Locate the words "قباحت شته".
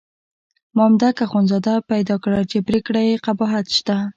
3.25-3.97